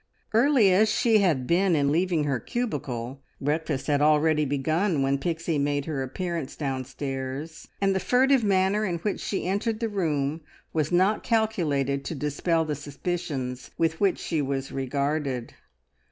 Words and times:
Early 0.33 0.73
as 0.73 0.89
she 0.89 1.19
had 1.19 1.45
been 1.45 1.75
in 1.75 1.91
leaving 1.91 2.23
her 2.23 2.39
cubicle, 2.39 3.21
breakfast 3.39 3.85
had 3.85 4.01
already 4.01 4.45
begun 4.45 5.03
when 5.03 5.19
Pixie 5.19 5.59
made 5.59 5.85
her 5.85 6.01
appearance 6.01 6.55
downstairs, 6.55 7.67
and 7.79 7.93
the 7.95 7.99
furtive 7.99 8.43
manner 8.43 8.83
in 8.83 8.97
which 8.97 9.19
she 9.19 9.45
entered 9.45 9.79
the 9.79 9.89
room, 9.89 10.41
was 10.73 10.91
not 10.91 11.21
calculated 11.21 12.03
to 12.05 12.15
dispel 12.15 12.65
the 12.65 12.73
suspicions, 12.73 13.69
with 13.77 13.99
which 14.01 14.17
she 14.17 14.41
was 14.41 14.71
regarded. 14.71 15.53